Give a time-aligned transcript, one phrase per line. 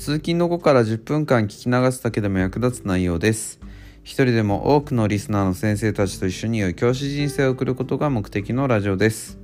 [0.00, 3.60] 通勤の後から10分間聞き流すだけでも役立つ内容です。
[4.02, 9.38] 一人でも多くのリスナーの先生たちと一緒に良い教師人生を送ることが目的のラジオです。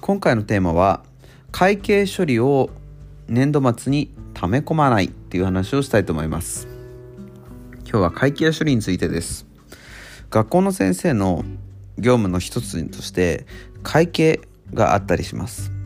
[0.00, 1.04] 今回のテーマは
[1.52, 2.70] 会計処理を
[3.28, 6.66] 年度末に溜め込まないっていう話をしたいと思います。
[7.84, 9.46] 今日は会計処理についてです。
[10.30, 11.44] 学校の先生の
[11.96, 13.46] 業務の一つとして
[13.84, 14.40] 会計
[14.74, 15.77] があったりします。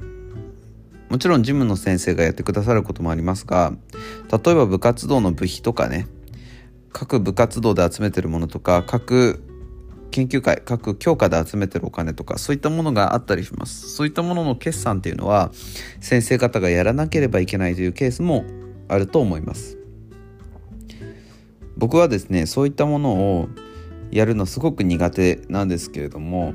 [1.12, 3.74] もちろんジムの先生がやってくださることもありますが
[4.30, 6.06] 例えば部活動の部費とかね
[6.90, 9.44] 各部活動で集めてるものとか各
[10.10, 13.90] 研究会各教科で集めてるお金とかそういったものがあったりします。
[13.90, 15.50] そういったものの決算っていうのは
[16.00, 18.46] 先生方がやらなければいけないというケースも
[18.88, 19.76] あると思います。
[21.76, 23.48] 僕はですねそういったものを
[24.10, 26.54] やるのすごく苦手なんですけれども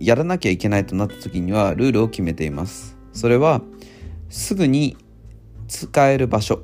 [0.00, 2.94] やらなきゃいけないとなった時にはルールを決めています。
[3.14, 3.62] それは
[4.34, 4.96] すぐに
[5.68, 6.60] 使える場所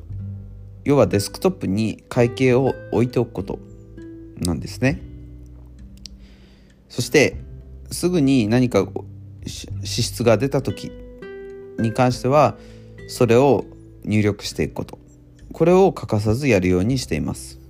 [0.84, 3.60] 要はデスクトップに会計を置いておくこと
[4.38, 5.00] なんですね。
[6.88, 7.36] そして
[7.92, 8.84] すぐに何か
[9.46, 10.90] 支出が出た時
[11.78, 12.56] に関しては
[13.06, 13.64] それを
[14.02, 14.98] 入力していくこと。
[15.52, 17.60] これを欠かさずやるようにしています。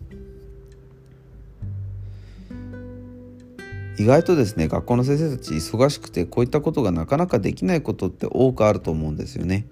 [3.98, 9.66] 意外とですね学校の先生たち忙しくてこういったことがなかなかできないことって多くあると思うんですよね。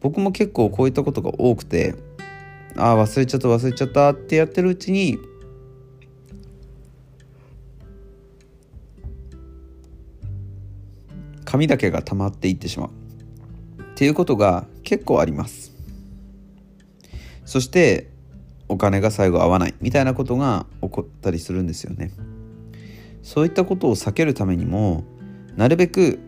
[0.00, 1.94] 僕も結構こういったことが多くて
[2.76, 5.18] ああ忘れちゃった忘れちゃったってやってるうちに
[11.50, 12.90] 紙だけが溜まっていってしまう。
[13.82, 15.74] っていうことが結構あります。
[17.44, 18.08] そして
[18.68, 19.74] お金が最後合わない。
[19.80, 22.12] みたいなことが起こったりするんですよね。
[23.24, 25.02] そういったことを避けるためにも
[25.56, 26.20] なるべく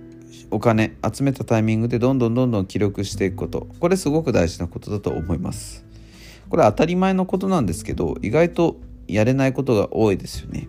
[0.50, 3.68] お金集めたタイミングでどんどんどんどん記録していくこと。
[3.80, 5.84] これすごく大事なことだと思います。
[6.48, 8.76] これ当たり前のことなんですけど意外と
[9.08, 10.68] やれないことが多いですよね。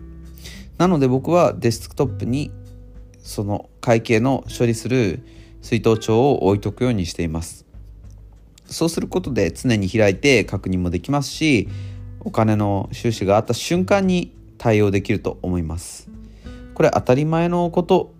[0.78, 2.50] なので僕はデスクトップに
[3.18, 5.24] その会計の処理する
[5.62, 7.64] 水筒帳を置いとくようにしています。
[8.66, 11.68] そうすることで常に開いて確認もできますし
[12.20, 16.08] お金の収支があった瞬間に対応できると思います。
[16.74, 18.14] これ当たり前のこと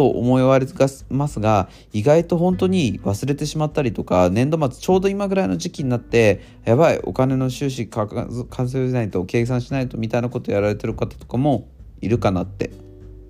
[0.00, 0.66] と思われ
[1.10, 8.08] ますが意外と本当に忘れてしまったりとか年度末ちょうど今ぐらいの時期になってやばいお金の収支完
[8.48, 11.68] 成しないと計算しないとみたいなことやられてる方とかも
[12.00, 12.70] いるかなって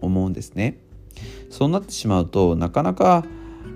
[0.00, 0.78] 思うんですね。
[1.50, 3.24] そうなってしまうとなかなか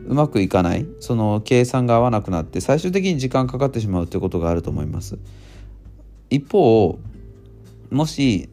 [0.06, 5.18] うまくいかないその計算が合わなくなって最終的に時間かかってしまうということがあると思います。
[6.30, 6.96] 一方
[7.90, 8.50] もし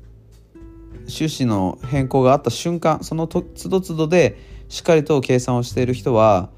[1.07, 4.37] 収支の変更があった瞬間その都度都度で
[4.69, 6.49] しっかりと計算をしている人は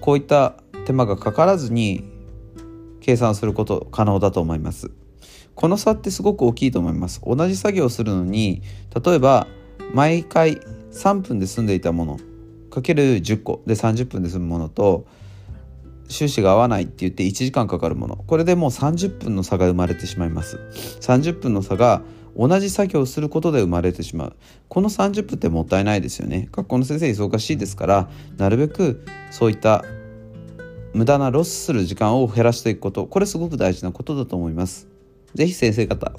[0.00, 0.54] こういった
[0.86, 2.04] 手間がかからずに
[3.00, 4.90] 計算すること可能だと思います。
[5.54, 7.20] この差ってすごく大きいと思います。
[7.24, 8.62] 同じ作業をするのに
[9.04, 9.46] 例えば
[9.92, 10.60] 毎回
[10.92, 12.20] 3分で済んでいたもの
[12.70, 15.06] かける10個で30分で済むものと
[16.08, 18.16] 収支が合わないって言って1時間かかるもの。
[18.16, 20.58] これでもう30分の差が生まれてしまいます。
[21.00, 22.02] 30分の差が
[22.36, 24.36] 同じ作業をすることで生まれてしまう。
[24.68, 26.48] この30分ってもったいないですよね。
[26.52, 29.84] 学校の先生忙しいですからなるべくそういった
[30.94, 33.06] 無駄なロスする時間を減らしていくこと。
[33.06, 34.88] これすごく大事なことだと思います。
[35.34, 36.12] 是非先生方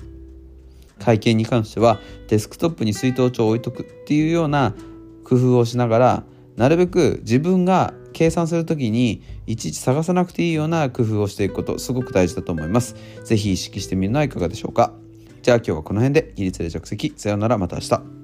[0.99, 4.75] 会計に関してはデスクトップに水筒帳を置いとくっていうような
[5.23, 6.23] 工夫をしながら
[6.57, 12.95] なるべく自分が計算する時にいちいち探さなくていいような工夫をしていくことすごく大事だと思います。
[13.23, 14.93] 是非意識してみるのはいかがでしょうか。
[15.49, 18.18] じゃあ今日はこの辺で起立で着席さようならまた明日。